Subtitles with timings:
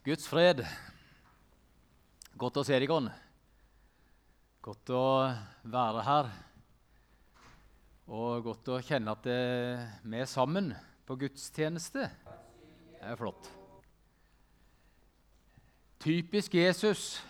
[0.00, 0.62] Guds fred.
[2.40, 3.10] Godt å se deg, Gon.
[4.64, 5.00] Godt å
[5.68, 6.30] være her.
[8.08, 10.70] Og godt å kjenne at vi er sammen
[11.04, 12.06] på gudstjeneste.
[12.08, 13.50] Det er flott.
[16.00, 17.20] Typisk Jesus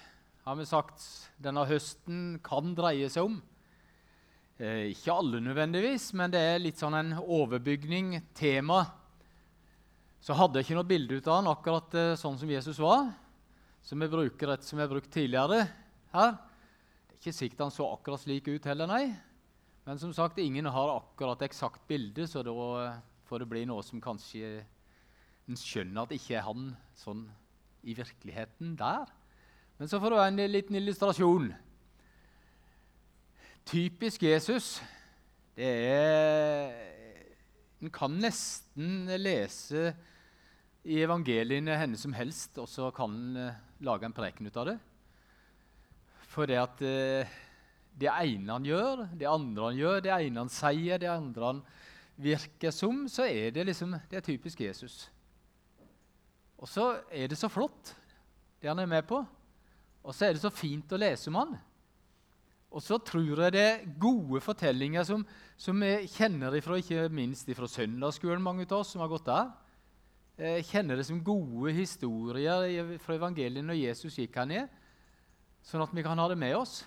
[0.47, 1.03] har vi sagt
[1.43, 3.41] denne høsten kan dreie seg om.
[4.63, 8.85] Eh, ikke alle nødvendigvis, men det er litt sånn en overbygning, tema
[10.21, 13.09] så hadde jeg ikke noe bilde ut av han akkurat eh, sånn som Jesus var.
[13.85, 15.63] Som vi bruker et som vi har brukt tidligere
[16.13, 16.35] her.
[16.37, 19.07] Det er ikke sikkert han så akkurat slik ut heller, nei.
[19.89, 23.85] Men som sagt, ingen har akkurat eksakt bilde, så da eh, får det bli noe
[23.87, 24.61] som kanskje
[25.49, 27.25] en skjønner at ikke er han sånn
[27.89, 29.09] i virkeligheten der.
[29.81, 31.49] Men så får det være en liten illustrasjon.
[33.71, 34.77] Typisk Jesus,
[35.57, 36.79] det er
[37.81, 39.95] En kan nesten lese
[40.85, 44.71] i evangeliene henne som helst, og så kan en uh, lage en preken ut av
[44.71, 44.79] det.
[46.31, 47.39] For det at uh,
[48.01, 51.65] det ene han gjør, det andre han gjør, det ene han sier, det andre han
[52.21, 55.09] virker som, så er det liksom, det er typisk Jesus.
[56.61, 57.95] Og så er det så flott,
[58.61, 59.21] det han er med på.
[60.05, 61.57] Og så er det så fint å lese om han.
[62.71, 65.25] Og så tror jeg det er gode fortellinger som,
[65.59, 69.51] som vi kjenner ifra, ikke minst fra søndagsskolen, mange av oss som har gått der.
[70.41, 74.71] Jeg kjenner det som gode historier fra evangeliet når Jesus gikk her ned,
[75.61, 76.79] sånn at vi kan ha det med oss.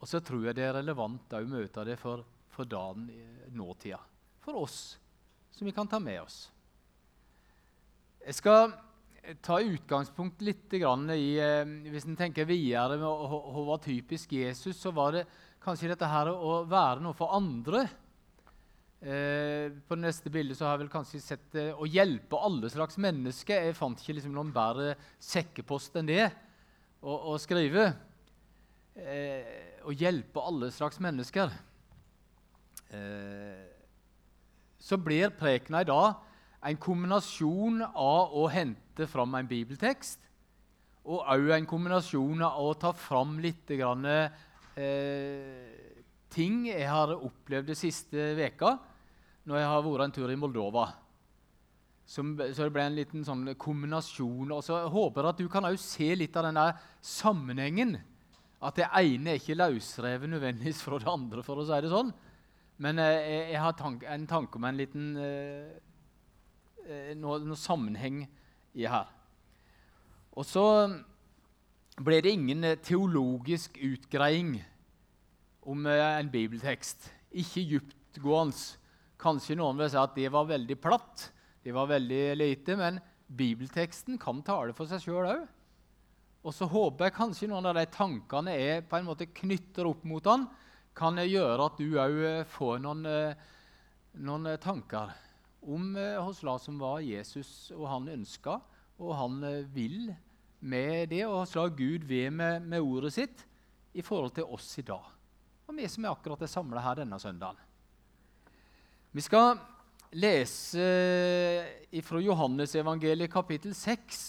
[0.00, 3.20] Og så tror jeg det er relevant å møte det for, for dagen i
[3.54, 4.00] nåtida.
[4.42, 4.96] For oss,
[5.54, 6.40] som vi kan ta med oss.
[8.24, 8.72] Jeg skal
[9.44, 15.14] ta utgangspunkt litt i eh, Hvis en tenker videre på hva typisk Jesus, så var
[15.14, 15.26] det
[15.62, 17.84] kanskje dette her å være noe for andre.
[19.00, 22.68] Eh, på det neste bildet så har jeg vel kanskje sett eh, å hjelpe alle
[22.68, 23.64] slags mennesker.
[23.64, 26.26] Jeg fant ikke liksom noen bedre sekkepost enn det
[27.00, 27.86] å, å skrive.
[29.00, 31.54] Eh, å hjelpe alle slags mennesker.
[32.92, 33.64] Eh,
[34.76, 36.20] så blir prekena i dag
[36.68, 40.28] en kombinasjon av å hente fram en bibeltekst
[41.08, 44.04] og òg en kombinasjon av å ta fram litt grann,
[44.76, 45.72] eh,
[46.28, 48.76] ting jeg har opplevd det siste veka
[49.48, 50.88] når jeg har vært en tur i Moldova.
[52.10, 54.50] Som, så det ble en liten sånn kombinasjon.
[54.50, 56.66] Og så håper jeg at du kan se litt av denne
[57.06, 57.94] sammenhengen.
[58.60, 62.10] At det ene er ikke løsrevet nødvendigvis fra det andre, for å si det sånn.
[62.80, 65.70] Men eh, jeg, jeg, har tank, en tanke om en liten eh,
[66.86, 68.24] eh, noe, noe, sammenheng
[68.76, 69.08] i her.
[70.36, 70.64] Og så
[72.00, 74.58] ble det ingen eh, teologisk utgreiing
[75.68, 77.10] om en bibeltekst.
[77.36, 78.79] Ikke dyptgående.
[79.20, 81.28] Kanskje noen vil si at det var veldig platt,
[81.60, 85.42] det var veldig lite, men bibelteksten kan tale for seg sjøl òg.
[86.40, 90.06] Og så håper jeg kanskje noen av de tankene jeg på en måte knytter opp
[90.08, 90.46] mot han,
[90.96, 93.44] kan gjøre at du òg eh, får noen, eh,
[94.24, 95.12] noen, eh, tanker
[95.60, 95.92] om
[96.24, 98.56] hos hva som var Jesus og han ønska,
[99.00, 99.42] og han
[99.74, 100.08] vil
[100.60, 103.44] med det, og hva Gud ved med, med ordet sitt
[103.92, 105.04] i forhold til oss i dag.
[105.68, 107.60] Og vi som er akkurat er samla her denne søndagen.
[109.10, 109.56] Vi skal
[110.14, 110.84] lese
[112.06, 114.20] fra Johannesevangeliet kapittel 6.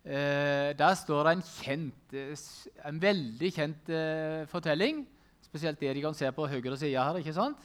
[0.00, 2.14] Eh, der står det en, kjent,
[2.88, 5.02] en veldig kjent eh, fortelling.
[5.44, 7.20] Spesielt det de kan se på høyre side her.
[7.20, 7.60] ikke sant?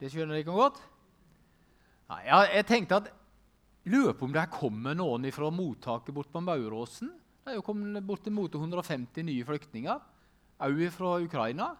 [0.00, 0.82] Det skjønner dere godt?
[2.26, 3.12] Ja, jeg tenkte at
[3.86, 7.08] Lurer på om det kommer noen fra mottaket bort på Mauråsen.
[7.42, 10.02] Det er jo kommet bortimot 150 nye flyktninger,
[10.62, 11.72] òg fra Ukraina.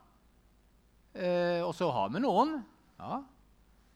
[1.15, 2.57] Eh, og så har vi noen
[3.03, 3.21] ja,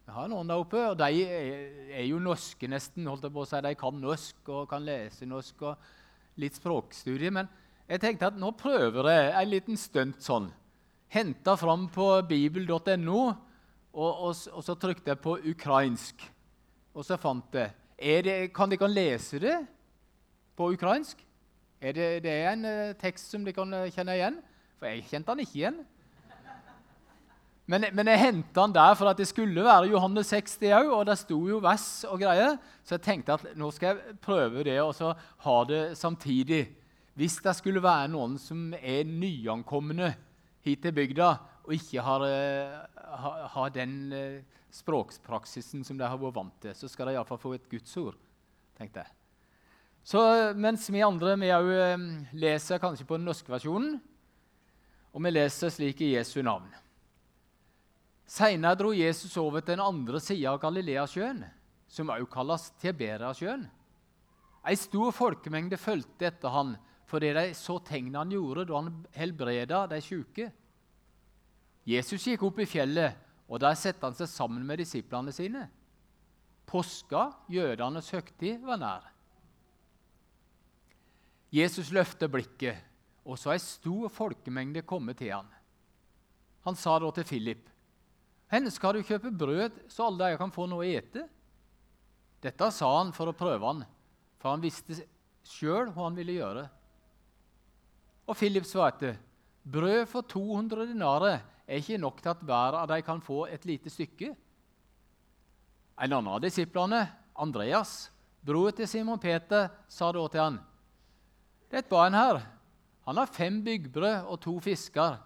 [0.06, 3.08] vi har noen der oppe, og de er jo norske nesten.
[3.10, 3.58] holdt jeg på å si.
[3.64, 5.88] De kan norsk og kan lese norsk og
[6.38, 7.32] litt språkstudie.
[7.34, 7.48] Men
[7.90, 10.46] jeg tenkte at nå prøver jeg en liten stunt sånn.
[11.10, 13.18] Henta fram på bibel.no,
[13.96, 16.22] og, og, og, så trykte jeg på ukrainsk.
[16.94, 19.56] Og så fant jeg det, Kan de kan lese det
[20.54, 21.18] på ukrainsk?
[21.82, 24.38] Er det, det er en uh, tekst som de kan uh, kjenne igjen?
[24.78, 25.82] For jeg kjente den ikke igjen.
[27.66, 31.06] Men, men jeg henta den der for at det skulle være Johannes 60 òg, og
[31.08, 32.60] det sto jo vers og greier.
[32.86, 35.10] Så jeg tenkte at nå skal jeg prøve det og så
[35.42, 36.68] ha det samtidig.
[37.18, 40.12] Hvis det skulle være noen som er nyankomne
[40.66, 41.32] hit til bygda
[41.66, 46.74] og ikke har, har, eh, har den eh, språkpraksisen som de har vært vant til,
[46.76, 48.14] så skal de iallfall få et gudsord,
[48.78, 49.14] tenkte jeg.
[50.06, 50.20] Så
[50.54, 52.08] mens vi andre vi òg eh,
[52.38, 53.96] leser kanskje på den norske versjonen,
[55.10, 56.68] og vi leser slik i Jesu navn.
[58.26, 61.44] Senere dro Jesus over til den andre sida av Galileasjøen,
[61.86, 63.66] som også kalles Tiberiasjøen.
[64.66, 66.74] Ei stor folkemengde fulgte etter han
[67.06, 70.48] fordi de så tegnene han gjorde da han helbreda de syke.
[71.86, 73.14] Jesus gikk opp i fjellet,
[73.46, 75.68] og der satte han seg sammen med disiplene sine.
[76.66, 79.06] Påska, jødenes høgtid, var nær.
[81.54, 82.82] Jesus løftet blikket,
[83.22, 85.46] og så ei stor folkemengde komme til han.
[86.66, 87.62] Han sa da til Philip.:
[88.46, 91.24] Hvor skal du kjøpe brød, så alle de kan få noe å ete?
[92.42, 93.82] Dette sa han for å prøve han,
[94.38, 95.00] for han visste
[95.46, 96.66] sjøl hva han ville gjøre.
[98.26, 99.16] Og Philip svarte,
[99.66, 103.66] 'Brød for 200 dinarer er ikke nok til at hver av dem kan få et
[103.66, 104.36] lite stykke.'
[105.98, 108.12] En annen av disiplene, Andreas,
[108.46, 110.60] bror til Simon Peter, sa da til han,
[111.68, 112.46] 'Det er et barn her.
[113.06, 115.18] Han har fem byggbrød og to fisker.'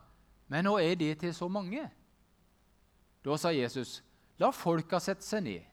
[0.49, 1.91] 'Men nå er det til så mange?'
[3.23, 4.03] Da sa Jesus,
[4.39, 5.67] 'La folka sette seg ned.'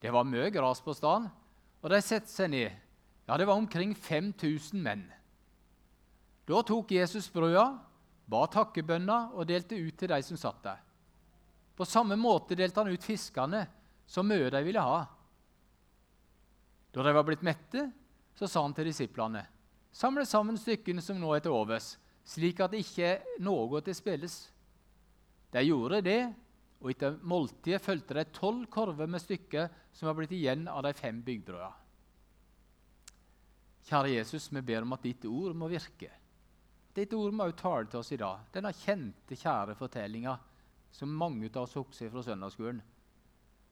[0.00, 1.28] Det var mye gras på staden,
[1.80, 2.72] og de satte seg ned.
[3.28, 5.04] Ja, det var omkring 5000 menn.
[6.48, 7.78] Da tok Jesus brøda,
[8.26, 10.80] ba takkebønner og delte ut til de som satt der.
[11.76, 13.66] På samme måte delte han ut fiskene,
[14.06, 15.04] så mye de ville ha.
[16.90, 17.86] Da de var blitt mette,
[18.34, 19.44] så sa han til disiplene.:
[19.92, 23.94] Samle sammen stykkene som nå er til overs, slik at det ikke er noe til
[23.94, 24.50] spilles.
[25.52, 26.34] De gjorde det,
[26.80, 30.94] og etter måltidet fulgte det tolv korver med stykker som var blitt igjen av de
[30.96, 31.76] fem byggbrødene.
[33.90, 36.10] Kjære Jesus, vi ber om at ditt ord må virke.
[36.94, 38.46] Ditt ord må også tale til oss i dag.
[38.54, 40.36] Denne kjente, kjære fortellinga
[40.94, 42.80] som mange av oss husker fra søndagsskolen.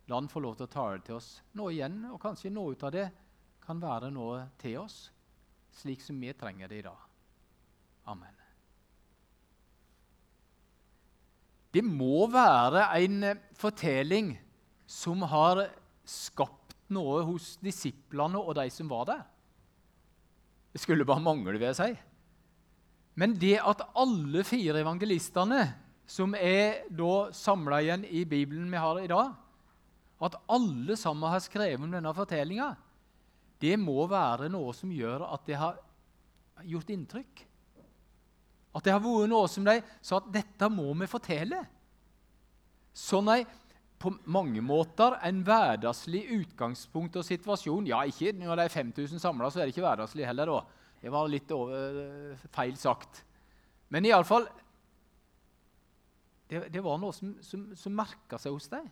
[0.09, 1.29] La den få lov til å tale til oss
[1.59, 3.07] nå igjen, og kanskje noe av det
[3.65, 5.11] kan være noe til oss,
[5.83, 7.07] slik som vi trenger det i dag.
[8.09, 8.38] Amen.
[11.75, 13.25] Det må være en
[13.59, 14.33] fortelling
[14.89, 15.67] som har
[16.09, 19.27] skapt noe hos disiplene og de som var der.
[20.73, 21.91] Det skulle bare mangle, vil jeg si.
[23.19, 25.65] Men det at alle fire evangelistene,
[26.09, 29.35] som er da samla igjen i Bibelen vi har i dag,
[30.25, 32.73] at alle sammen har skrevet om denne fortellinga,
[33.61, 35.77] det må være noe som gjør at det har
[36.67, 37.43] gjort inntrykk.
[38.77, 41.63] At det har vært noe som de sa at dette må vi fortelle.
[42.97, 43.43] Sånn ei
[43.99, 47.89] på mange måter en hverdagslig utgangspunkt og situasjon.
[47.91, 50.47] Ja, ikke når det er 5000 samla, så er det ikke hverdagslig heller.
[50.47, 50.61] da.
[51.03, 53.25] Det var litt over, eh, feil sagt.
[53.91, 54.47] Men iallfall
[56.49, 58.87] det, det var noe som, som, som merka seg hos dem.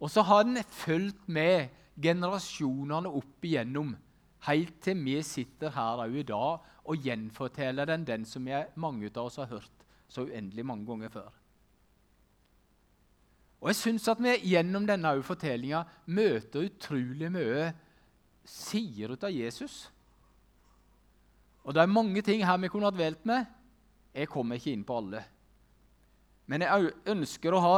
[0.00, 1.68] Og så har den fulgt med
[2.00, 3.92] generasjonene opp igjennom,
[4.48, 9.28] helt til vi sitter her i dag og gjenforteller den, den som jeg, mange av
[9.28, 11.28] oss har hørt så uendelig mange ganger før.
[13.60, 15.84] Og jeg syns at vi gjennom denne fortellinga
[16.16, 17.70] møter utrolig mye
[18.48, 19.84] sider ut av Jesus.
[21.62, 23.44] Og Det er mange ting her vi kunne hatt velt med.
[24.16, 25.22] Jeg kommer ikke inn på alle.
[26.50, 27.74] Men jeg ønsker å ha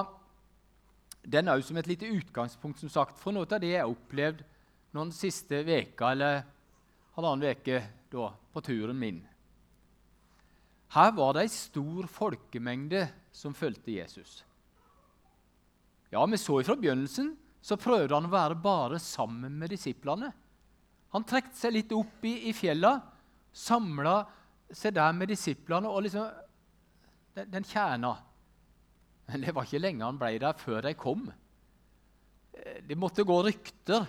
[1.22, 4.40] den òg som et lite utgangspunkt som sagt, for noe av det jeg har opplevd
[4.96, 6.40] noen siste veka, eller
[7.16, 7.82] halvannen uke
[8.12, 9.20] på turen min.
[10.92, 14.42] Her var det ei stor folkemengde som fulgte Jesus.
[16.12, 20.32] Ja, Vi så fra begynnelsen så prøvde han å være bare sammen med disiplene.
[21.12, 22.98] Han trekte seg litt opp i, i fjella
[23.52, 24.16] samla
[24.72, 26.40] seg der med disiplene og liksom
[27.32, 28.10] Den, den kjerna.
[29.24, 31.22] Men det var ikke lenge han ble der før de kom.
[32.52, 34.04] Eh, det måtte gå rykter.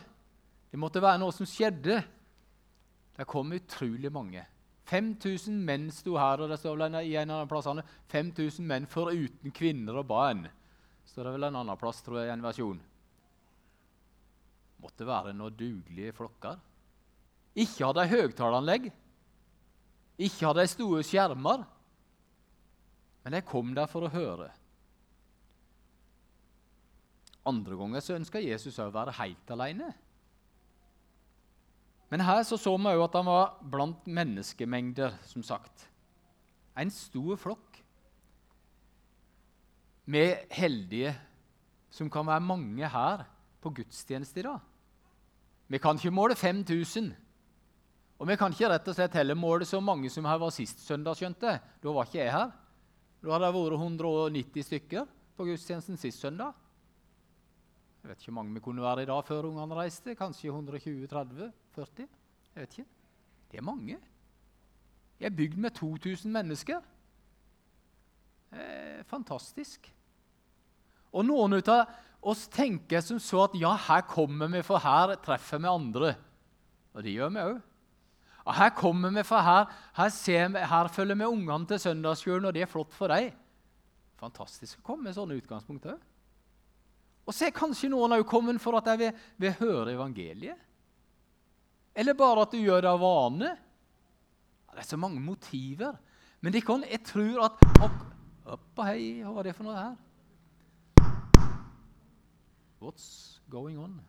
[0.68, 2.02] Det måtte være noe som skjedde.
[3.18, 4.46] Det kom utrolig mange.
[4.90, 9.54] 5000 menn sto her, og det står vel i en av plassene 5000 menn foruten
[9.56, 10.48] kvinner og barn.
[11.06, 12.82] Så det vel en annen plass, tror jeg, i en versjon.
[14.84, 16.60] Måtte være noen dugelige flokker.
[17.54, 18.90] Ikke hadde de høyttaleranlegg.
[20.24, 21.64] Ikke hadde de store skjermer,
[23.24, 24.50] men de kom der for å høre.
[27.50, 29.90] Andre ganger så ønska Jesus å være helt alene.
[32.14, 35.88] Men her så, så vi òg at han var blant menneskemengder, som sagt.
[36.78, 37.80] En stor flokk
[40.14, 41.16] med heldige,
[41.90, 43.26] som kan være mange her
[43.64, 44.62] på gudstjeneste i dag.
[45.74, 47.10] Vi kan ikke måle 5000,
[48.22, 50.86] og vi kan ikke rett og slett heller måle så mange som her var sist
[50.86, 51.18] søndag.
[51.18, 51.58] skjønte.
[51.82, 52.54] Da var ikke jeg her.
[53.24, 56.54] Da hadde det vært 190 stykker på gudstjenesten sist søndag.
[58.04, 60.16] Jeg vet ikke hvor mange vi kunne være i dag før ungene reiste.
[60.20, 61.54] Kanskje 120-30-40?
[62.04, 62.90] Jeg vet ikke.
[63.52, 63.96] Det er mange.
[65.20, 66.82] Jeg er bygd med 2000 mennesker.
[68.52, 69.88] Eh, fantastisk.
[71.16, 75.64] Og noen av oss tenker som så at ja, her kommer vi, for her treffer
[75.64, 76.16] vi andre.
[76.92, 77.62] Og det gjør vi òg.
[78.54, 80.12] Her kommer vi for her, her,
[80.52, 83.32] vi, her følger vi ungene til søndagsskolen, og det er flott for dem.
[84.20, 86.02] Fantastisk å komme med sånne utgangspunkt òg.
[87.24, 90.60] Og så er kanskje noen òg kommet for at de vil, vil, høre evangeliet.
[91.96, 93.52] Eller bare at du gjør det av vane.
[94.74, 95.96] Det er så mange motiver.
[96.42, 97.62] Men det kan, jeg tror at
[98.44, 99.94] Opp og hei, hva var det for noe her?
[102.84, 104.02] What's going on?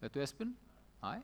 [0.00, 0.56] Vet du, Espen?
[1.04, 1.20] Nei?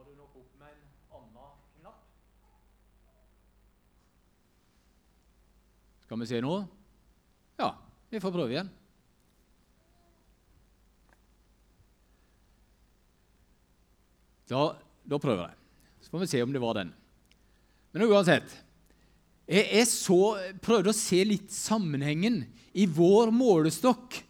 [0.00, 0.84] må du nok opp med en
[1.18, 2.04] annen knapp.
[6.04, 6.54] Skal vi se nå?
[7.60, 7.74] Ja,
[8.10, 8.70] vi får prøve igjen.
[14.50, 14.62] Da,
[15.06, 15.58] da prøver jeg.
[16.02, 16.90] Så får vi se om det var den.
[17.92, 18.50] Men uansett
[19.50, 20.18] Jeg, jeg så,
[20.62, 22.44] prøvde å se litt sammenhengen.
[22.70, 24.20] I vår målestokk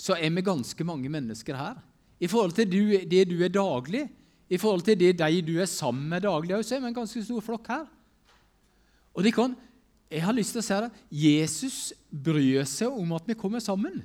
[0.00, 1.80] så er vi ganske mange mennesker her.
[2.22, 2.70] I forhold til
[3.08, 4.06] det du er daglig,
[4.52, 7.40] i forhold til de du er sammen med daglig, så er vi en ganske stor
[7.40, 7.86] flokk her.
[9.14, 9.56] Og de kan,
[10.12, 10.90] Jeg har lyst til å si det.
[11.08, 14.02] Jesus bryr seg om at vi kommer sammen.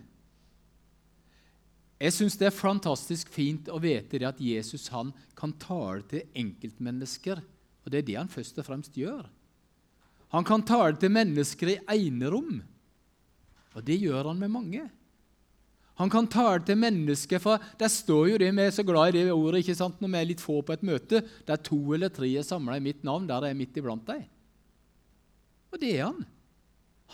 [2.00, 7.42] Jeg syns det er fantastisk fint å vite at Jesus han kan tale til enkeltmennesker.
[7.84, 9.26] Og det er det han først og fremst gjør.
[10.32, 12.62] Han kan tale til mennesker i enerom,
[13.76, 14.88] og det gjør han med mange.
[15.98, 19.24] Han kan tale til mennesker, for der står jo det vi er så glad i
[19.24, 21.24] det ordet ikke sant, når vi er litt få på et møte.
[21.48, 24.28] Der to eller tre er samla i mitt navn, der er jeg midt iblant deg.
[25.74, 26.22] Og det er han.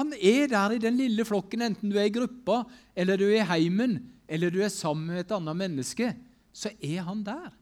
[0.01, 2.63] Han er der i den lille flokken, enten du er i gruppa,
[2.97, 6.09] eller du er i heimen, eller du er sammen med et annet menneske.
[6.53, 7.53] Så er han der.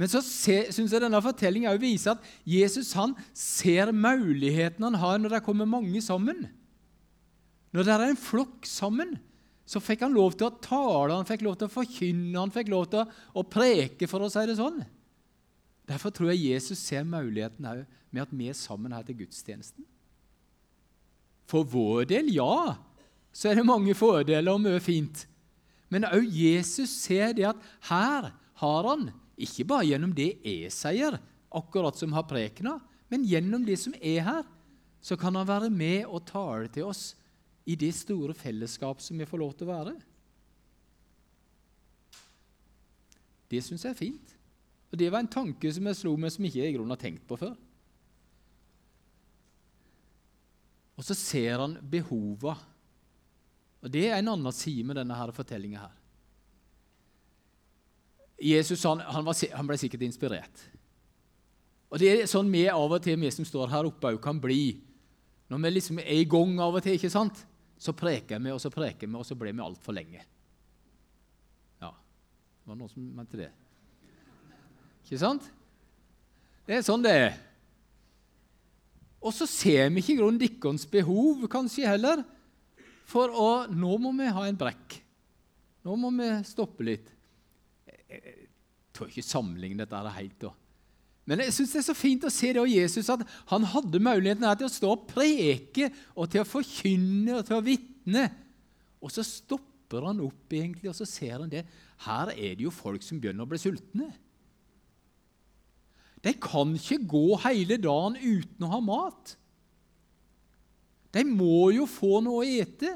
[0.00, 5.36] Men så syns jeg denne fortellingen viser at Jesus han ser mulighetene han har når
[5.36, 6.48] det kommer mange sammen.
[7.74, 9.14] Når det er en flokk sammen,
[9.64, 12.68] så fikk han lov til å tale, han fikk lov til å forkynne, han fikk
[12.72, 14.82] lov til å preke, for å si det sånn.
[15.88, 19.84] Derfor tror jeg Jesus ser muligheten òg med at vi er sammen her til gudstjenesten.
[21.48, 22.76] For vår del, ja,
[23.32, 25.24] så er det mange fordeler og mye fint.
[25.92, 28.30] Men òg Jesus ser det at her
[28.60, 31.18] har han, ikke bare gjennom det jeg sier,
[31.54, 32.78] akkurat som har prekena,
[33.10, 34.44] men gjennom det som er her,
[35.04, 37.12] så kan han være med og tale til oss
[37.64, 39.94] i det store fellesskap som vi får lov til å være.
[43.50, 44.34] Det syns jeg er fint.
[44.92, 47.00] Og Det var en tanke som jeg slo meg som ikke jeg i grunnen har
[47.00, 47.56] tenkt på før.
[50.94, 52.54] Og så ser han behova.
[53.82, 55.96] Og Det er en annen side med denne fortellinga her.
[58.44, 60.62] Jesus han, han, var, han, ble sikkert inspirert.
[61.90, 64.80] Og Det er sånn vi av og til, vi som står her oppe, kan bli.
[65.48, 66.96] Når vi liksom er i gang av og til.
[66.98, 67.44] ikke sant?
[67.84, 70.22] Så preker vi og så preker vi, og så ble vi altfor lenge.
[71.82, 73.50] Ja, det var noen som mente det.
[75.04, 75.50] Ikke sant?
[76.64, 77.34] Det er sånn det er.
[79.24, 82.24] Og så ser vi ikke grunnen deres behov kanskje heller.
[83.08, 84.96] For å, nå må vi ha en brekk.
[85.84, 87.10] Nå må vi stoppe litt.
[88.08, 88.48] Jeg
[88.96, 90.38] tror ikke sammenligne dette helt.
[90.40, 90.52] da.
[91.24, 94.00] Men jeg synes det er så fint å se det av Jesus at han hadde
[94.02, 98.26] muligheten til å stå og preke og til å forkynne og til å vitne.
[99.00, 101.64] Og så stopper han opp egentlig, og så ser han det.
[102.04, 104.10] Her er det jo folk som begynner å bli sultne.
[106.24, 109.34] De kan ikke gå hele dagen uten å ha mat.
[111.14, 112.94] De må jo få noe å ete.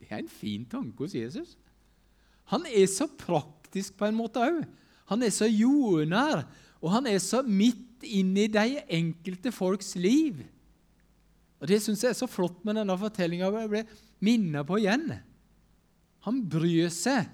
[0.00, 1.54] Det er en fin tanke hos Jesus.
[2.50, 4.64] Han er så praktisk på en måte òg.
[5.10, 6.44] Han er så jordnær,
[6.80, 10.44] og han er så midt inni de enkelte folks liv.
[11.60, 13.50] Og Det syns jeg er så flott med denne fortellinga.
[13.52, 13.82] Jeg ble
[14.24, 15.10] minnet på igjen.
[16.24, 17.28] Han bryr seg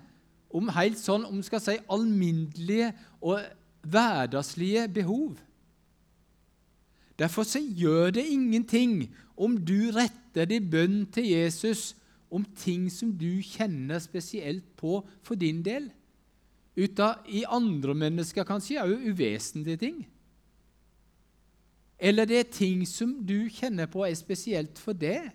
[0.57, 3.45] om helt sånn, om skal si, alminnelige og
[3.87, 5.37] hverdagslige behov.
[7.17, 9.07] Derfor så gjør det ingenting
[9.37, 11.95] om du retter din bønn til Jesus
[12.33, 15.89] om ting som du kjenner spesielt på for din del
[16.77, 20.03] ut av i andre mennesker kanskje òg uvesentlige ting.
[21.97, 25.31] Eller det er ting som du kjenner på er spesielt for deg.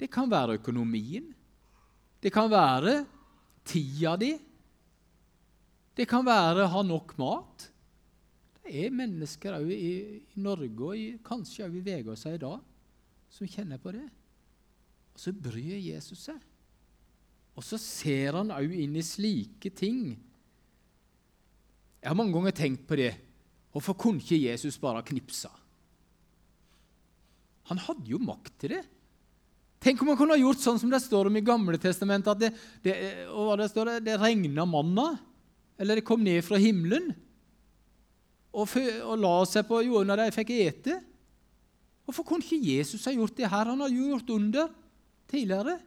[0.00, 1.26] Det kan være økonomien.
[2.20, 3.02] Det kan være
[3.68, 4.32] tida di.
[5.96, 7.66] Det kan være å ha nok mat.
[8.64, 12.60] Det er mennesker i, i Norge og i, kanskje òg i Vegårsa i dag
[13.30, 14.06] som kjenner på det.
[15.12, 16.40] Og så bryr Jesus seg.
[17.58, 20.14] Og så ser han òg inn i slike ting.
[22.00, 23.12] Jeg har mange ganger tenkt på det.
[23.70, 25.50] Hvorfor kunne ikke Jesus bare knipsa?
[27.70, 28.84] Han hadde jo makt til det.
[29.80, 32.40] Tenk om han kunne ha gjort sånn som det står om i Gamle testamentet, at
[32.40, 32.50] det,
[32.84, 35.14] det, det, står, det regna manna,
[35.80, 37.14] eller det kom ned fra himmelen
[38.50, 40.98] og, og la seg på jorda de fikk ete.
[42.04, 43.70] Hvorfor kunne ikke Jesus ha gjort det her?
[43.70, 44.72] Han har jo gjort under
[45.30, 45.78] tidligere.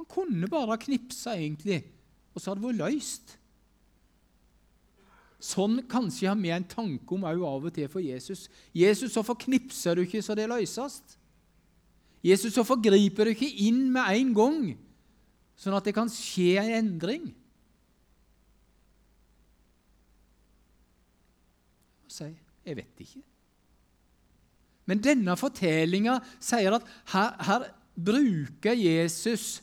[0.00, 1.84] Han kunne bare ha knipsa, egentlig,
[2.34, 3.36] og så hadde det vært løst.
[5.42, 8.46] Sånn kanskje har vi en tanke om av og til for Jesus.
[8.70, 11.00] Jesus, hvorfor knipser du ikke så det løses?
[12.22, 14.60] Jesus, hvorfor griper du ikke inn med en gang,
[15.58, 17.26] sånn at det kan skje en endring?
[22.06, 23.24] Og sier jeg vet ikke.
[24.86, 29.58] Men denne fortellinga sier at her, her, bruker Jesus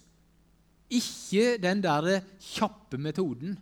[0.92, 3.56] ikke den der kjappe metoden.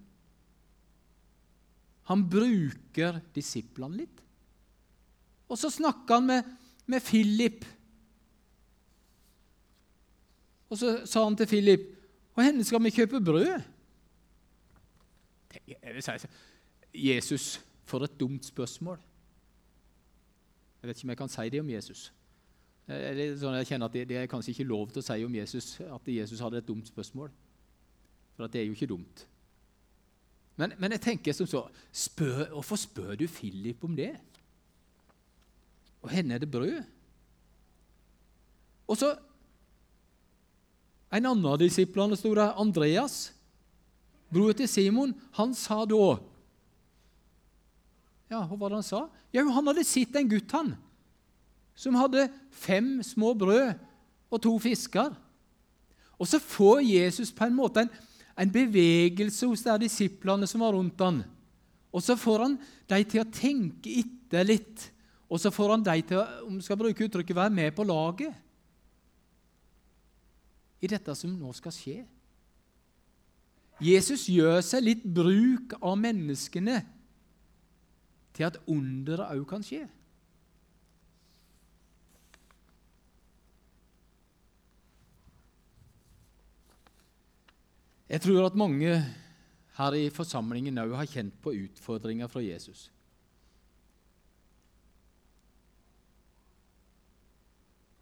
[2.08, 4.24] Han bruker disiplene litt.
[5.48, 6.56] Og så snakker han med,
[6.88, 7.66] med Philip.
[10.68, 11.94] Og så sa han til Philip
[12.38, 13.62] og henne skal vi kjøpe brød?
[16.94, 19.00] Jesus for et dumt spørsmål.
[20.82, 22.04] Jeg vet ikke om jeg kan si det om Jesus.
[22.88, 25.72] Sånn jeg kjenner at det, det, er kanskje ikke lov til å si om Jesus
[25.82, 27.34] at Jesus hadde et dumt spørsmål.
[28.38, 29.26] For det er jo ikke dumt.
[30.58, 34.16] Men, men jeg tenker som så spør, Hvorfor spør du Philip om det?
[36.02, 36.82] Og henne er det brød?
[38.88, 39.14] Og så
[41.14, 43.30] En annen av disiplene sto der, Andreas,
[44.34, 46.18] bror til Simon, han sa da
[48.28, 49.06] ja, Hva var det han sa?
[49.32, 50.74] Ja, Han hadde sett en gutt han,
[51.78, 53.78] som hadde fem små brød
[54.28, 55.14] og to fisker.
[56.18, 57.92] Og så får Jesus på en måte en,
[58.38, 61.24] en bevegelse hos de disiplene som var rundt han.
[61.94, 62.58] Og så får han
[62.90, 64.90] dem til å tenke etter litt.
[65.28, 68.44] Og så får han dem til å om skal bruke uttrykket, være med på laget
[70.78, 71.98] i dette som nå skal skje.
[73.82, 76.80] Jesus gjør seg litt bruk av menneskene
[78.38, 79.84] til at underet òg kan skje.
[88.08, 88.92] Jeg tror at mange
[89.78, 92.88] her i forsamlingen òg har kjent på utfordringer fra Jesus.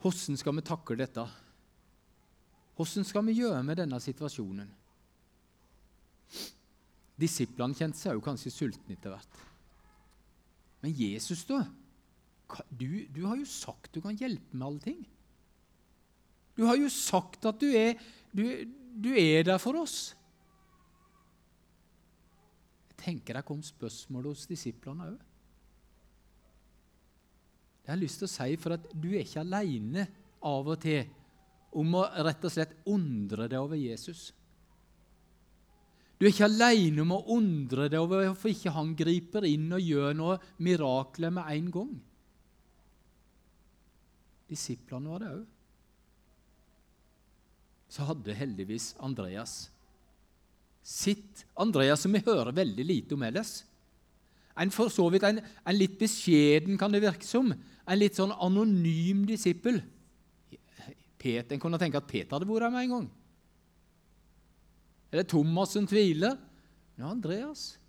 [0.06, 1.26] Hvordan skal vi takle dette?
[2.78, 4.70] Hvordan skal vi gjøre med denne situasjonen?
[7.18, 9.42] Disiplene kjente seg jo kanskje sultne etter hvert.
[10.84, 11.64] Men Jesus, da?
[12.70, 15.00] Du, du, har jo sagt du kan hjelpe med alle ting.
[16.54, 17.98] Du har jo sagt at du er,
[18.36, 18.46] du,
[18.96, 20.14] du er der for oss.
[22.90, 25.18] Jeg tenker det kom spørsmål hos disiplene òg.
[27.84, 30.08] Det har jeg lyst til å si for at du er ikke aleine
[30.46, 31.04] av og til
[31.76, 34.32] om å rett og slett undre deg over Jesus.
[36.16, 39.84] Du er ikke alene om å undre deg over hvorfor ikke han griper inn og
[39.84, 41.92] gjør noe mirakler med en gang.
[44.50, 45.44] Disiplene var det òg.
[47.92, 49.66] Så hadde heldigvis Andreas
[50.86, 53.64] sitt Andreas som vi hører veldig lite om ellers.
[54.56, 57.50] En for så vidt en, en litt beskjeden, kan det virke som.
[57.52, 59.82] En litt sånn anonym disippel.
[61.26, 63.06] En kunne tenke at Peter hadde vært der med en gang.
[65.10, 66.38] Eller Thomas som tviler?
[67.00, 67.80] Ja, Andreas.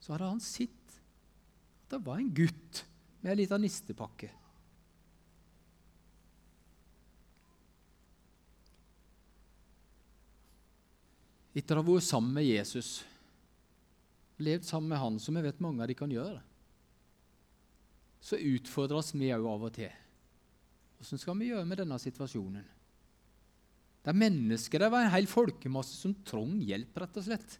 [0.00, 2.80] Så hadde han sett at det var en gutt
[3.20, 4.32] med ei lita nistepakke.
[11.52, 13.02] Etter å ha vært sammen med Jesus,
[14.40, 16.40] levd sammen med han, som jeg vet mange av de kan gjøre,
[18.22, 19.90] så utfordres vi òg av og til.
[20.96, 22.64] Hvordan skal vi gjøre med denne situasjonen?
[24.02, 27.58] Det er mennesker, det var en hel folkemasse som trong hjelp, rett og slett.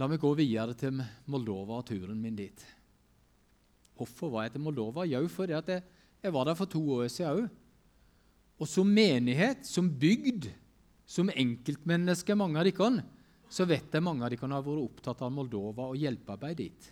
[0.00, 0.96] La meg gå videre til
[1.28, 2.62] Moldova og turen min dit.
[3.96, 5.04] Hvorfor var jeg til Moldova?
[5.04, 5.82] Jo, fordi jeg,
[6.24, 7.59] jeg var der for to år siden òg.
[8.60, 10.50] Og som menighet, som bygd,
[11.08, 13.04] som enkeltmenneske, mange av dere,
[13.50, 16.90] så vet jeg mange av dere har vært opptatt av Moldova og hjelpearbeid dit.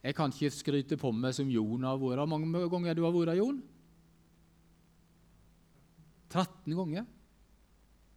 [0.00, 2.28] Jeg kan ikke skryte på meg som Jon har vært.
[2.28, 3.62] mange ganger du har vært, Jon?
[6.30, 7.06] 13 ganger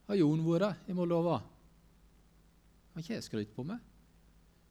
[0.07, 1.41] har Jon vært i Moldova.
[2.93, 3.79] Kan ikke jeg skryte på meg.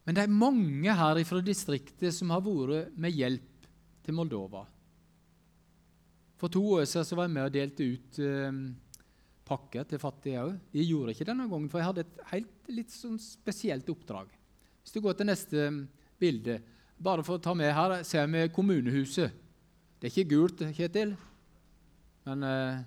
[0.06, 3.68] Men det er mange her fra distriktet som har vært med hjelp
[4.02, 4.64] til Moldova.
[6.42, 8.56] For to år siden var jeg med og delte ut eh,
[9.46, 10.56] pakker til fattige òg.
[10.74, 14.32] Jeg gjorde ikke denne gangen, for jeg hadde et helt litt sånn spesielt oppdrag.
[14.82, 15.68] Hvis du går til neste
[16.18, 16.58] bilde,
[16.98, 19.38] bare for å ta med her, ser vi kommunehuset.
[20.02, 21.14] Det er ikke gult, Kjetil,
[22.26, 22.82] men eh,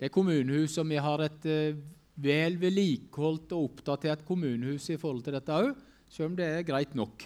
[0.00, 1.78] det er kommunehus, og vi har et eh,
[2.20, 5.70] vel vedlikeholdt og oppdatert kommunehus i forhold til dette òg
[6.10, 7.22] selv om det er greit nok.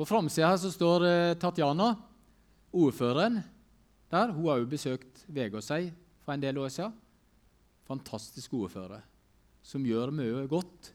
[0.00, 1.92] På framsida står eh, Tatjana,
[2.72, 3.42] ordføreren
[4.10, 4.32] der.
[4.34, 5.90] Hun har jo besøkt Vegårshei
[6.24, 6.96] for en del år siden.
[7.90, 9.04] Fantastisk ordfører
[9.62, 10.92] som gjør mye godt.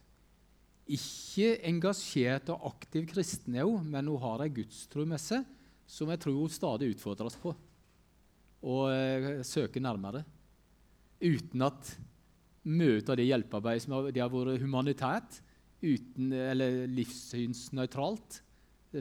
[0.96, 5.46] Ikke engasjert og aktiv kristen er hun, men hun har ei gudstro med seg
[5.86, 7.54] som jeg tror hun stadig utfordres på
[8.66, 10.24] og eh, søker nærmere.
[11.22, 11.92] Uten at
[12.66, 15.38] mye av det hjelpearbeidet som har, det har vært humanitært,
[15.86, 18.40] uten, eller livssynsnøytralt,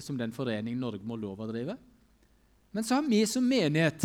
[0.04, 1.78] som den foreningen Norge må lov å drive.
[2.74, 4.02] Men så har vi som menighet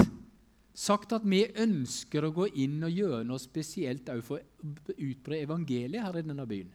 [0.78, 6.06] sagt at vi ønsker å gå inn og gjøre noe spesielt for å utbre evangeliet
[6.06, 6.70] her i denne byen.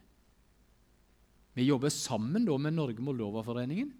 [1.55, 3.93] Vi jobber sammen med Norge Moldova-foreningen.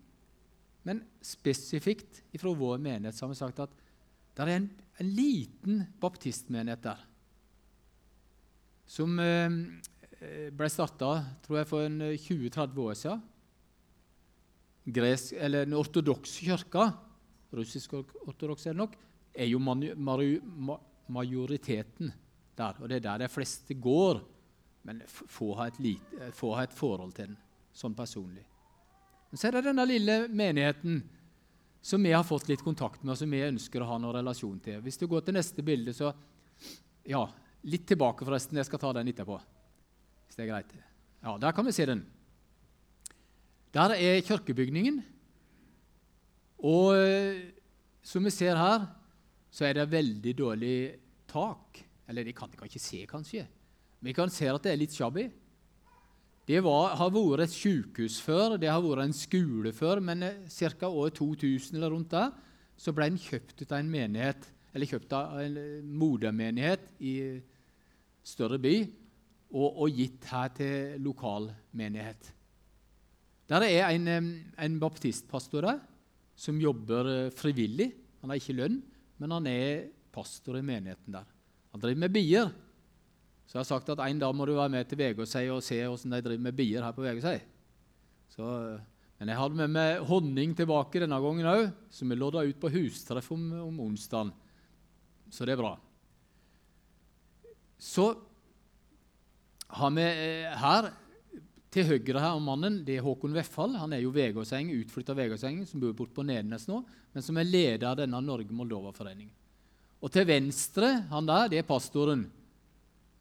[0.86, 3.84] Men spesifikt fra vår menighet har vi sagt at
[4.36, 4.68] det er en,
[5.00, 7.06] en liten baptistmenighet der
[8.86, 9.50] som eh,
[10.54, 11.16] ble starta
[11.48, 13.24] for 20-30 eh, år siden.
[14.86, 16.92] Gresk, eller Den ortodokse kirka,
[17.60, 18.96] russisk-ortodoks det nok,
[19.36, 19.60] er jo
[21.08, 22.13] majoriteten
[22.56, 22.82] der.
[22.82, 24.22] Og det er der de fleste går.
[24.86, 27.38] Men få ha et, lite, få ha et forhold til den
[27.76, 28.44] sånn personlig.
[29.32, 31.00] Men så er det denne lille menigheten
[31.86, 34.60] som vi har fått litt kontakt med, og som vi ønsker å ha noen relasjon
[34.63, 34.80] til.
[34.86, 36.13] Hvis du går til neste bilde, så
[37.06, 37.28] Ja,
[37.62, 38.58] litt tilbake, forresten.
[38.58, 39.36] Jeg skal ta den etterpå
[40.26, 40.72] hvis det er greit.
[41.22, 42.06] Ja, Der kan vi se den.
[43.74, 45.04] Der er kirkebygningen.
[46.65, 47.41] Og eh,
[48.06, 48.88] som vi ser her,
[49.54, 50.78] så er det veldig dårlig
[51.30, 51.84] tak.
[52.10, 53.45] Eller de kan, de kan ikke se, kanskje.
[54.06, 55.28] Vi kan se at det er litt shabby.
[56.45, 60.43] Det var, har vært et sykehus før, det har vært en skole før, men eh,
[60.49, 60.89] ca.
[60.89, 62.34] år 2000 eller rundt der,
[62.78, 67.15] så ble den kjøpt av en menighet, eller kjøpt av en eh, modermenighet i
[68.25, 68.75] større by
[69.54, 72.32] og, og gitt her til lokalmenighet.
[73.49, 74.10] Der er en,
[74.58, 75.82] en baptistpastor der
[76.36, 77.91] som jobber eh, frivillig.
[78.21, 78.82] Han har ikke lønn,
[79.21, 81.28] men han er pastor i menigheten der.
[81.74, 82.52] Han driver med bier.
[83.45, 85.78] Så jeg har sagt at en dag må du være med til Vegårshei og se
[85.84, 87.38] hvordan de driver med bier her på Vegårshei.
[88.36, 92.71] Men jeg hadde med meg honning tilbake denne gangen òg, som vi lodda ut på
[92.74, 94.34] hustreff om, om onsdagen.
[95.32, 95.76] Så det er bra.
[97.80, 98.10] Så
[99.76, 100.89] har vi eh, her
[101.76, 103.76] til høyre her om mannen det er Håkon Veffal.
[103.82, 106.80] Han er jo Vegårseng, utflytta Vegårseng, som bor borte på Nedenes nå,
[107.12, 109.34] men som er leder av denne Norge-Moldova-foreningen.
[110.00, 112.26] Og til venstre han der, det er pastoren.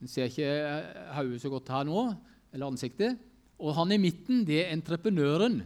[0.03, 2.07] En ser ikke eh, hodet så godt her nå,
[2.55, 3.19] eller ansiktet.
[3.59, 5.63] Og han i midten, det er entreprenøren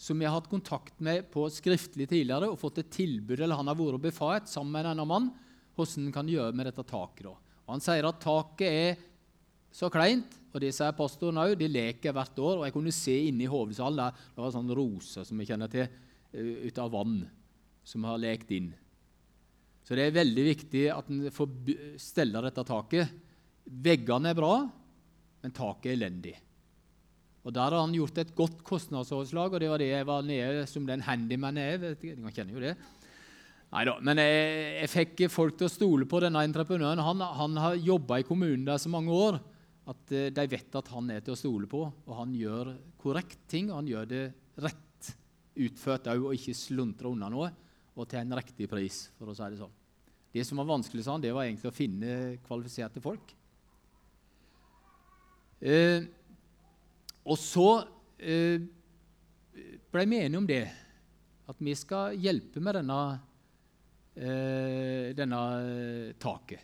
[0.00, 3.68] som jeg har hatt kontakt med på skriftlig tidligere og fått et tilbud, eller han
[3.68, 5.32] har vært befaret sammen med denne mannen
[5.76, 7.26] hvordan han kan gjøre med dette taket.
[7.26, 7.34] Da.
[7.66, 9.02] Og han sier at taket er
[9.74, 10.39] så kleint.
[10.50, 11.54] Og disse òg.
[11.58, 12.58] De leker hvert år.
[12.58, 15.70] Og jeg kunne se inne i hovedsalen der det var sånn roser som vi kjenner
[15.70, 15.88] til,
[16.34, 17.18] uh, ut av vann,
[17.84, 18.72] som har lekt inn.
[19.86, 21.50] Så det er veldig viktig at en får
[21.98, 23.10] stelle dette taket.
[23.64, 24.54] Veggene er bra,
[25.40, 26.36] men taket er elendig.
[27.40, 30.66] Og Der har han gjort et godt kostnadsoverslag, og det var det jeg var nede
[30.68, 31.96] som den handyman jeg er.
[31.96, 32.74] Jeg kjenner jo det.
[33.70, 34.50] Neida, men jeg,
[34.82, 37.00] jeg, fikk folk til å stole på denne entreprenøren.
[37.06, 39.38] Han, han har jobba i kommunen der så mange år
[39.90, 43.42] at eh, de vet at han er til å stole på, og han gjør korrekt
[43.50, 43.70] ting.
[43.70, 44.24] og Han gjør det
[44.62, 45.10] rett
[45.60, 47.50] utført òg, og ikke sluntrer unna noe,
[47.96, 49.08] og til en riktig pris.
[49.18, 49.76] for å si Det sånn.
[50.32, 53.34] Det som var vanskelig, sa han, det var egentlig å finne kvalifiserte folk.
[55.60, 56.06] Eh,
[57.26, 57.82] og så
[58.16, 58.62] eh,
[59.90, 60.62] ble vi enige om det,
[61.50, 63.00] at vi skal hjelpe med denne,
[64.14, 65.42] eh, denne
[66.22, 66.62] taket.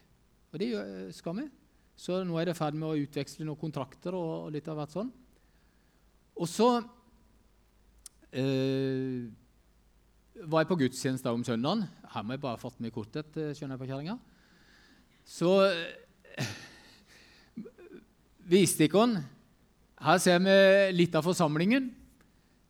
[0.52, 0.70] Og det
[1.18, 1.48] skal vi.
[1.96, 4.76] Så nå er det i ferd med å utveksle noen kontrakter og, og litt av
[4.78, 5.08] hvert sånn.
[6.36, 6.68] Og så
[8.36, 9.24] eh,
[10.44, 11.86] var jeg på gudstjeneste om søndagen.
[12.12, 13.30] Her må jeg bare fatte meg i korthet.
[13.40, 14.18] Eh, skjønner jeg på kjerringa.
[15.26, 15.54] Så
[16.36, 16.50] eh,
[18.52, 19.16] viste ikon.
[20.04, 20.58] Her ser vi
[20.92, 21.88] litt av forsamlingen.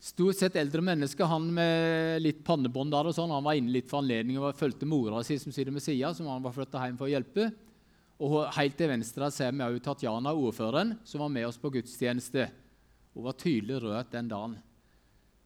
[0.06, 1.26] Stort sett eldre mennesker.
[1.26, 4.86] Han med litt pannebånd der og sånn, han var inne litt for anledning og fulgte
[4.86, 7.50] mora si som sitter ved sida, som han var flytta hjem for å hjelpe.
[8.16, 12.48] Og Helt til venstre ser vi også Tatjana, ordføreren, som var med oss på gudstjeneste.
[13.12, 14.56] Hun var tydelig rød den dagen.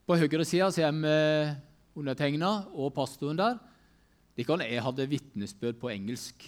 [0.06, 1.10] På høyre side ser vi
[1.98, 3.58] undertegna og pastoren der.
[4.38, 6.46] De kan, jeg hadde vitnesbyrd på engelsk.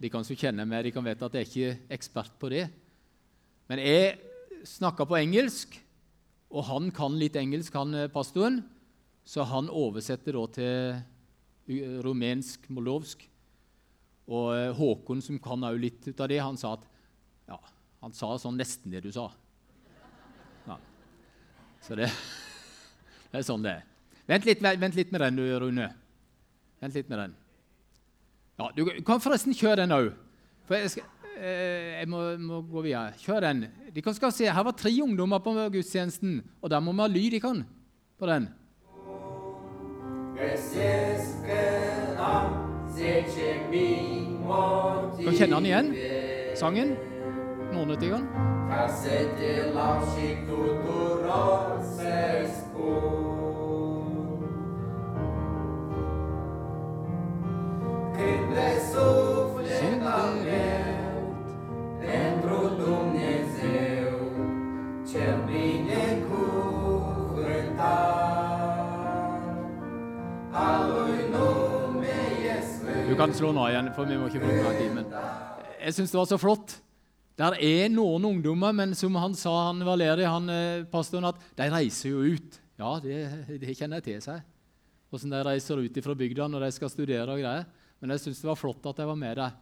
[0.00, 2.66] De kan som kjenner meg, de kan vite at jeg ikke er ekspert på det.
[3.70, 4.18] Men jeg
[4.68, 5.78] snakka på engelsk,
[6.52, 8.60] og han kan litt engelsk, han eh, pastoren.
[9.24, 13.24] Så han oversetter da til rumensk-moldovsk.
[14.30, 16.86] Og eh, Håkon, som kan òg litt ut av det, han sa at
[17.50, 17.58] ja,
[18.04, 19.28] han sa sånn nesten det du sa.
[20.68, 20.78] Ja.
[21.84, 22.08] Så det,
[23.30, 23.86] det, er sånn det er.
[24.30, 25.90] Vent litt, vent litt med den, du, Rune.
[26.80, 27.36] Vent litt med den.
[28.60, 30.10] Ja, Du kan forresten kjøre den òg.
[30.64, 33.12] For jeg, skal, eh, jeg må, må, gå videre.
[33.20, 33.66] Kjør den.
[33.92, 37.10] De kan skal se, Her var tre ungdommer på gudstjenesten, og der må vi ha
[37.12, 37.64] lyd de kan,
[38.16, 38.48] på den.
[45.24, 45.94] Kan kjenne den igjen,
[46.56, 46.96] sangen.
[47.74, 48.24] Nordnetigeren.
[73.14, 74.88] Du kan slå nå igjen, for vi må ikke bruke mer tid.
[74.90, 75.04] Men
[75.78, 76.72] jeg syns det var så flott.
[77.38, 81.68] Der er noen ungdommer, men som han sa, han Valeri, han eh, pastoren, at de
[81.70, 82.58] reiser jo ut.
[82.74, 83.20] Ja, det,
[83.62, 84.40] det kjenner jeg til seg.
[85.14, 87.68] Hvordan de reiser ut fra bygda når de skal studere og greier.
[88.02, 89.54] Men jeg syns det var flott at jeg var med der.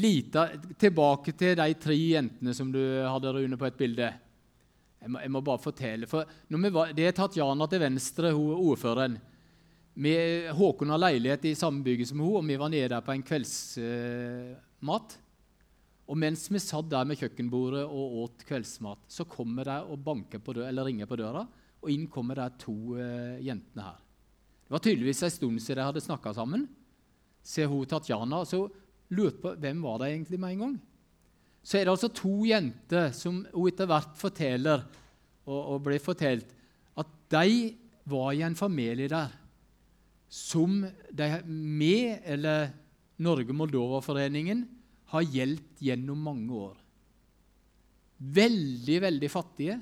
[0.00, 0.46] Lita,
[0.80, 4.08] tilbake til de tre jentene som du hadde Rune, på et bilde.
[5.04, 6.08] Jeg må, jeg må bare fortelle.
[6.08, 9.20] for var, Det er Tatjana til venstre, hun ordføreren.
[9.94, 10.14] Vi,
[10.50, 13.22] Håkon har leilighet i samme bygget som hun, og vi var nede der på en
[13.22, 15.18] kveldsmat.
[16.04, 20.42] Og mens vi satt der med kjøkkenbordet og åt kveldsmat, så kommer de og banker
[20.42, 21.44] på døra, eller ringer på døra,
[21.84, 24.00] og inn kommer de to eh, jentene her.
[24.64, 26.66] Det var tydeligvis en stund siden de hadde snakka sammen.
[27.44, 28.64] Ser hun Tatjana, så
[29.14, 30.76] lurte på hvem var det egentlig med en gang.
[31.64, 34.84] Så er det altså to jenter som hun etter hvert forteller,
[35.44, 36.50] og, og blir fortalt,
[36.98, 37.74] at de
[38.08, 39.32] var i en familie der
[40.34, 42.72] som med, eller
[43.22, 44.64] Norge-Moldova-foreningen,
[45.14, 46.78] har gjeldt gjennom mange år.
[48.18, 49.76] Veldig, veldig fattige.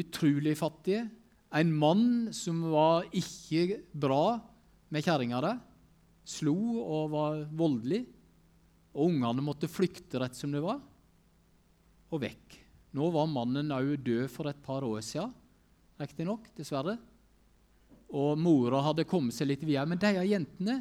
[0.00, 1.04] Utrolig fattige.
[1.54, 4.40] En mann som var ikke bra
[4.90, 5.60] med kjerringa der.
[6.26, 8.02] Slo og var voldelig.
[8.90, 10.80] Og ungene måtte flykte rett som det var,
[12.10, 12.56] og vekk.
[12.98, 15.30] Nå var mannen òg død for et par år siden,
[16.00, 16.96] riktignok, dessverre
[18.10, 19.86] og mora hadde kommet seg litt videre.
[19.88, 20.80] Men disse jentene,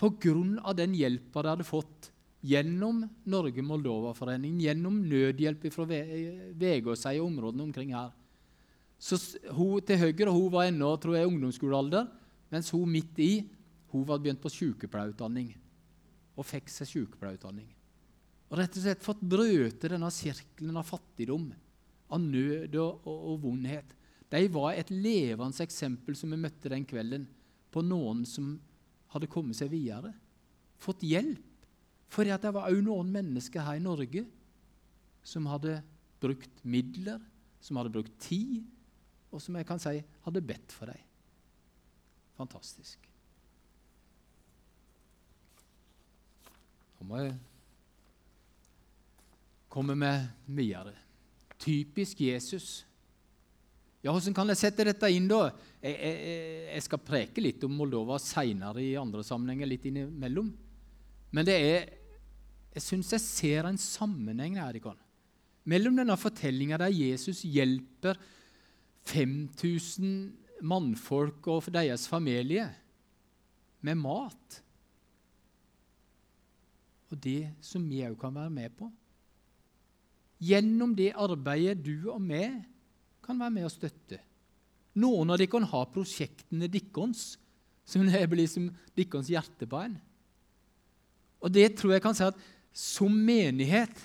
[0.00, 0.72] pga.
[0.76, 8.14] den hjelpa de hadde fått gjennom Norge-Moldova-foreningen, gjennom nødhjelp fra Vegårshei og områdene omkring her
[9.00, 9.16] så
[9.56, 12.06] hun Til høyre hun var ennå tror jeg, ungdomsskolealder,
[12.52, 13.32] mens hun midt i
[13.90, 15.54] hun var begynt på sykepleierutdanning
[16.38, 17.66] og fikk seg sykepleierutdanning.
[18.50, 21.48] Og rett og slett fått brøte denne sirkelen av fattigdom,
[22.10, 23.90] av nød og, og, og vondhet.
[24.30, 27.26] De var et levende eksempel som vi møtte den kvelden,
[27.70, 28.56] på noen som
[29.12, 30.12] hadde kommet seg videre,
[30.78, 31.46] fått hjelp.
[32.10, 34.24] For det var òg noen mennesker her i Norge
[35.22, 35.76] som hadde
[36.22, 37.20] brukt midler,
[37.62, 38.64] som hadde brukt tid,
[39.30, 41.06] og som jeg kan si hadde bedt for dem.
[42.40, 43.06] Fantastisk.
[46.98, 47.36] Nå må jeg
[49.70, 50.96] komme med videre.
[51.60, 52.80] Typisk Jesus.
[54.00, 55.50] Ja, Hvordan kan jeg sette dette inn, da?
[55.82, 56.36] Jeg, jeg,
[56.70, 59.68] jeg skal preke litt om Moldova seinere i andre sammenhenger.
[59.68, 60.48] litt innimellom.
[61.30, 61.90] Men det er,
[62.72, 64.98] jeg syns jeg ser en sammenheng her Ikon.
[65.68, 68.16] mellom denne fortellinga der Jesus hjelper
[69.04, 70.32] 5000
[70.64, 72.66] mannfolk og deres familie
[73.80, 74.62] med mat,
[77.10, 78.90] og det som vi òg kan være med på.
[80.40, 82.44] Gjennom det arbeidet du og vi
[83.24, 84.20] kan være med og støtte.
[85.00, 87.36] Noen av dere ha prosjektene deres,
[87.86, 89.98] som blir som deres hjertebarn.
[91.40, 92.38] Og det tror jeg kan si at
[92.76, 93.96] som menighet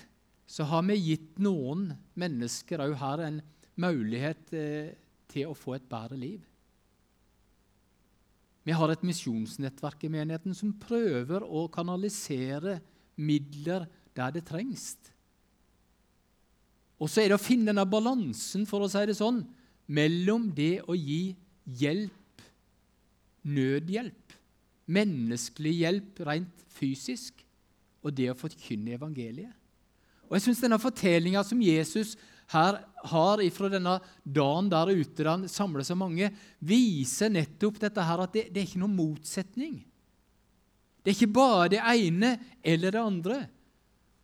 [0.46, 3.40] så har vi gitt noen mennesker òg her en
[3.82, 4.94] mulighet eh,
[5.30, 6.44] til å få et bedre liv.
[8.66, 12.80] Vi har et misjonsnettverk i menigheten som prøver å kanalisere
[13.14, 14.96] midler der det trengs.
[16.96, 19.42] Og så er det å finne denne balansen for å si det sånn,
[19.86, 21.36] mellom det å gi
[21.78, 22.44] hjelp,
[23.46, 24.36] nødhjelp,
[24.90, 27.42] menneskelig hjelp rent fysisk,
[28.06, 29.52] og det å forkynne evangeliet.
[30.26, 32.14] Og jeg synes Denne fortellinga som Jesus
[32.50, 32.78] her
[33.10, 36.30] har fra denne dagen der ute der han samler så mange,
[36.62, 39.80] viser nettopp dette her at det, det er ikke noen motsetning.
[41.02, 42.32] Det er ikke bare det ene
[42.66, 43.38] eller det andre.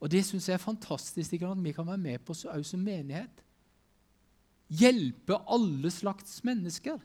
[0.02, 3.42] Og Det syns jeg er fantastisk at vi kan være med på også som menighet.
[4.72, 6.98] Hjelpe alle slags mennesker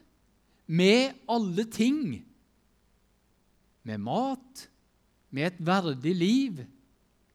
[0.66, 2.24] med alle ting.
[3.86, 4.68] Med mat,
[5.30, 6.64] med et verdig liv.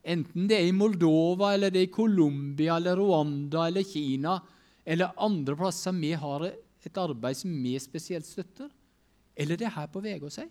[0.04, 4.42] Enten det er i Moldova, eller det er i Colombia, eller Rwanda eller Kina
[4.86, 6.50] eller andre plasser vi har
[6.84, 8.70] et arbeid som vi spesielt støtter.
[9.36, 10.50] Eller det er her på Vegårshei.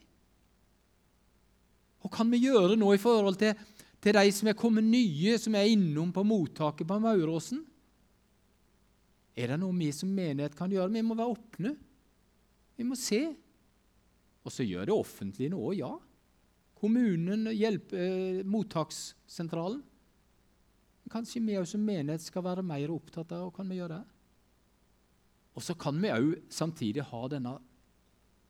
[2.03, 3.53] Hva kan vi gjøre nå i forhold til,
[4.03, 7.62] til de som er kommet nye, som er innom på mottaket på Mauråsen?
[9.38, 10.91] Er det noe vi som menighet kan gjøre?
[10.93, 11.77] Vi må være åpne.
[12.77, 13.23] Vi må se.
[14.43, 15.93] Og så gjør det offentlige noe, ja.
[16.83, 19.83] Kommunen, hjelp, eh, mottakssentralen.
[21.12, 24.05] Kanskje vi som menighet skal være mer opptatt av kan vi gjøre det?
[25.55, 27.59] Og så kan vi òg samtidig ha denne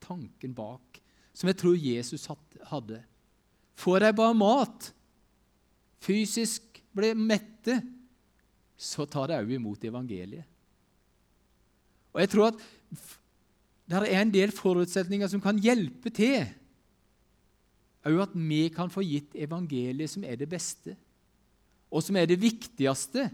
[0.01, 1.01] tanken bak,
[1.35, 2.29] som jeg tror Jesus
[2.71, 3.03] hadde.
[3.75, 4.93] Får jeg bare mat,
[6.03, 7.79] fysisk ble mette,
[8.77, 10.49] så tar de òg imot evangeliet.
[12.12, 12.65] Og jeg tror at
[13.88, 16.43] det er en del forutsetninger som kan hjelpe til
[18.03, 20.97] òg at vi kan få gitt evangeliet, som er det beste,
[21.93, 23.29] og som er det viktigste,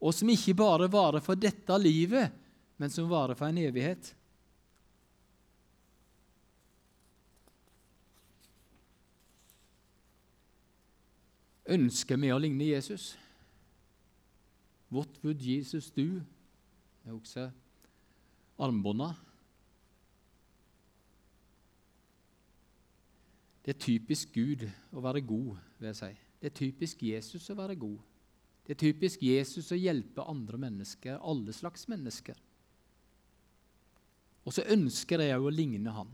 [0.00, 2.32] og som ikke bare varer for dette livet,
[2.80, 4.12] men som varer for en evighet.
[11.70, 13.12] Ønsker vi å ligne Jesus?
[14.90, 16.18] What would Jesus do?
[17.00, 17.46] Det er også
[18.60, 19.12] armbånda.
[23.64, 26.12] Det er typisk Gud å være god, vil jeg si.
[26.40, 27.98] Det er typisk Jesus å være god.
[28.66, 32.38] Det er typisk Jesus å hjelpe andre mennesker, alle slags mennesker.
[34.46, 36.10] Og så ønsker jeg å ligne han.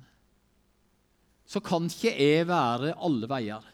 [1.46, 3.72] Så kan ikke jeg være alle veier.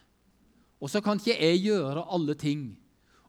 [0.82, 2.72] Og så kan ikke jeg gjøre alle ting.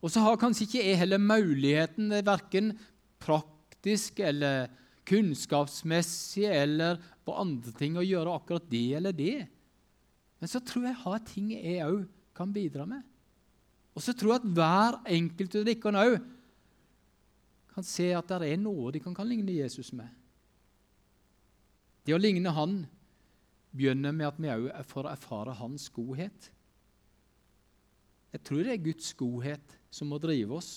[0.01, 2.73] Og så har kanskje ikke jeg heller muligheten, verken
[3.21, 4.71] praktisk eller
[5.07, 9.45] kunnskapsmessig eller på andre ting, å gjøre akkurat det eller det.
[10.41, 12.01] Men så tror jeg har ting jeg òg
[12.35, 13.03] kan bidra med.
[13.93, 16.17] Og så tror jeg at hver enkelt av dere òg
[17.73, 20.09] kan se at det er noe de kan, kan ligne Jesus med.
[22.03, 22.83] Det å ligne Han
[23.71, 26.51] begynner med at vi òg får erfare Hans godhet.
[28.33, 30.71] Jeg tror det er Guds godhet som må drive oss.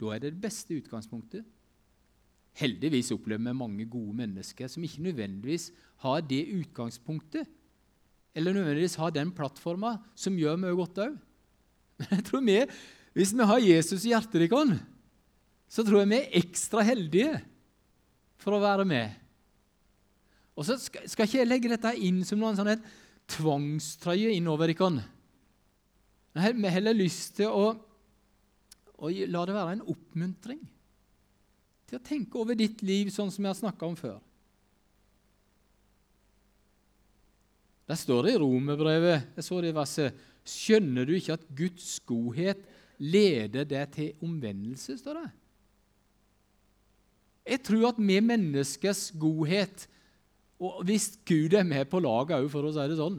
[0.00, 1.46] Da er det det beste utgangspunktet.
[2.60, 5.70] Heldigvis opplever vi mange gode mennesker som ikke nødvendigvis
[6.04, 7.48] har det utgangspunktet
[8.36, 11.16] eller nødvendigvis har den plattforma som gjør mye godt òg.
[12.00, 12.58] Men jeg tror vi,
[13.16, 14.78] hvis vi har Jesus i hjertet vårt,
[15.68, 17.40] så tror jeg vi er ekstra heldige
[18.40, 19.12] for å være med.
[20.56, 22.84] Og så skal, skal ikke jeg legge dette inn som noen sånn
[23.32, 25.04] tvangstrøye innover dere.
[26.32, 27.72] Vi har heller lyst til å,
[28.96, 30.62] å, la det være en oppmuntring
[31.88, 34.16] til å tenke over ditt liv sånn som jeg har snakka om før.
[37.90, 42.00] Der står det i Romerbrevet jeg så det i verset, Skjønner du ikke at Guds
[42.02, 42.64] godhet
[42.98, 44.96] leder deg til omvendelse?
[44.98, 45.28] står det.
[47.52, 49.86] Jeg tror at med menneskers godhet
[50.62, 53.16] og Hvis Gud er med på laget òg, for å si det sånn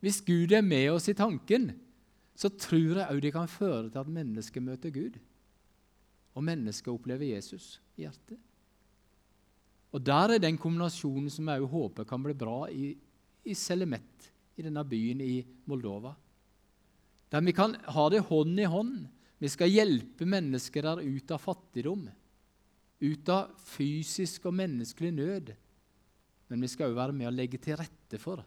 [0.00, 1.70] Hvis Gud er med oss i tanken,
[2.38, 5.16] så tror jeg òg det kan føre til at mennesker møter Gud.
[6.38, 8.38] Og mennesker opplever Jesus i hjertet.
[9.90, 12.92] Og Der er den kombinasjonen som jeg håper kan bli bra i
[13.48, 15.38] i Selemet, i denne byen i
[15.68, 16.12] Moldova.
[17.32, 19.06] Der vi kan ha det hånd i hånd.
[19.38, 22.08] Vi skal hjelpe mennesker der ut av fattigdom,
[23.00, 25.52] ut av fysisk og menneskelig nød.
[26.48, 28.44] Men vi skal òg være med å legge til rette for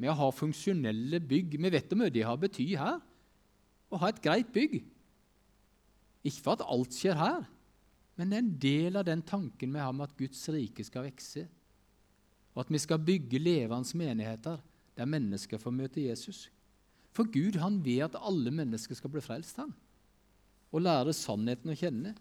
[0.00, 1.58] med å ha funksjonelle bygg.
[1.60, 2.96] Vi vet hvor de har betydd her,
[3.92, 4.80] å ha et greit bygg.
[6.24, 7.42] Ikke for at alt skjer her,
[8.16, 11.06] men det er en del av den tanken vi har med at Guds rike skal
[11.08, 11.46] vokse
[12.52, 14.60] og at vi skal bygge levende menigheter
[14.96, 16.50] der mennesker får møte Jesus.
[17.12, 19.72] For Gud han vil at alle mennesker skal bli frelst, han,
[20.72, 22.14] og lære sannheten å kjenne.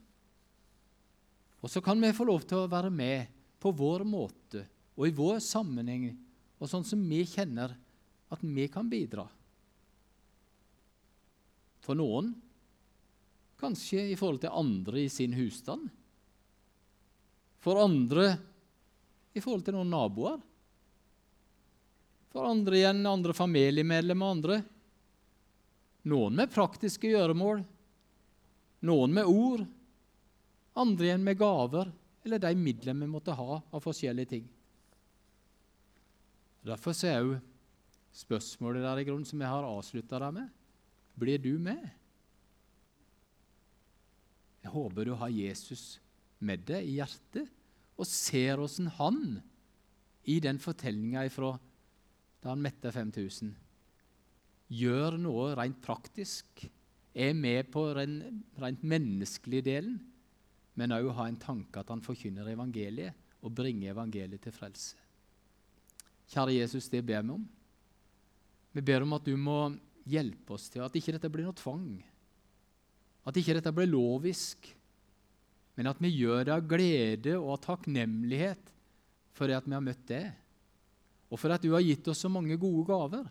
[1.62, 4.66] Og så kan vi få lov til å være med på vår måte
[4.98, 6.10] og i vår sammenheng,
[6.60, 7.74] og sånn som vi kjenner
[8.32, 9.26] at vi kan bidra.
[11.82, 12.34] For noen
[13.62, 15.90] kanskje i forhold til andre i sin husstand.
[17.62, 18.32] For andre
[19.38, 20.40] i forhold til noen naboer.
[22.32, 24.32] For andre igjen andre familiemedlemmer.
[24.32, 24.62] andre.
[26.10, 27.60] Noen med praktiske gjøremål,
[28.90, 29.62] noen med ord,
[30.82, 31.92] andre igjen med gaver
[32.26, 34.48] eller de midlene vi måtte ha av forskjellige ting.
[36.66, 37.38] Derfor er jo
[38.18, 40.50] spørsmålet der i grunnen som jeg har avslutta deg med
[41.20, 41.82] blir du med?
[44.62, 46.00] Jeg håper du har Jesus
[46.40, 47.50] med deg i hjertet
[47.98, 49.42] og ser åssen han
[50.30, 51.56] i den fortellinga fra
[52.42, 53.52] da han metta 5000,
[54.72, 56.64] gjør noe rent praktisk,
[57.14, 60.00] er med på den rent menneskelige delen,
[60.80, 64.98] men òg har en tanke at han forkynner evangeliet og bringer evangeliet til frelse.
[66.32, 67.44] Kjære Jesus, det ber vi om.
[68.72, 69.74] Vi ber om at du må
[70.10, 72.00] hjelpe oss til at ikke dette blir noe tvang,
[73.28, 74.70] at ikke dette blir lovisk,
[75.78, 78.72] men at vi gjør det av glede og av takknemlighet
[79.38, 80.32] for det at vi har møtt deg,
[81.32, 83.30] og for at du har gitt oss så mange gode gaver,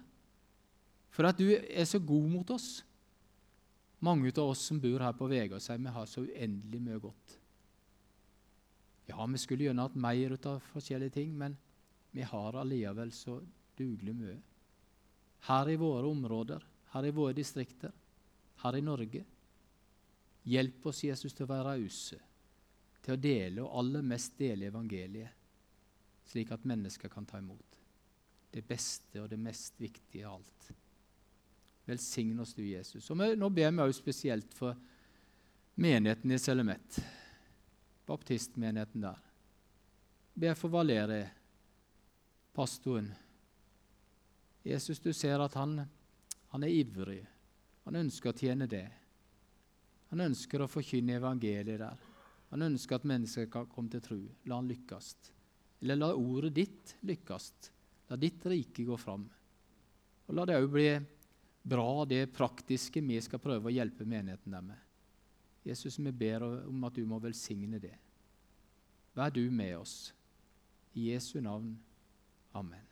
[1.11, 2.81] for at du er så god mot oss.
[4.01, 7.35] Mange av oss som bor her på Vegårshei, vi har så uendelig mye godt.
[9.11, 11.59] Ja, vi skulle gjerne hatt mer av forskjellige ting, men
[12.15, 13.41] vi har allikevel så
[13.77, 14.39] dugelig mye
[15.49, 17.93] her i våre områder, her i våre distrikter,
[18.63, 19.25] her i Norge.
[20.43, 22.19] Hjelp oss, Jesus, til å være rause,
[23.01, 25.37] til å dele, og aller mest dele evangeliet,
[26.31, 27.71] slik at mennesker kan ta imot
[28.51, 30.71] det beste og det mest viktige av alt.
[31.87, 33.07] Velsign oss, du, Jesus.
[33.11, 34.79] Og Nå ber vi også spesielt for
[35.81, 37.01] menigheten i Selemet,
[38.07, 39.19] baptistmenigheten der.
[40.35, 41.31] Ber for Valerie,
[42.55, 43.11] pastoren.
[44.63, 45.81] Jesus, du ser at han,
[46.53, 47.23] han er ivrig.
[47.87, 48.87] Han ønsker å tjene det.
[50.11, 52.07] Han ønsker å forkynne evangeliet der.
[52.51, 54.19] Han ønsker at mennesker kan komme til tro.
[54.51, 55.15] La han lykkes.
[55.81, 57.53] Eller la ordet ditt lykkes.
[58.11, 59.25] La ditt rike gå fram.
[60.27, 60.89] Og la det òg bli
[61.63, 64.87] bra, det praktiske vi skal prøve å hjelpe menigheten der med.
[65.65, 67.97] Jesus, vi ber om at du må velsigne det.
[69.15, 70.13] Vær du med oss.
[70.95, 71.77] I Jesu navn.
[72.55, 72.90] Amen.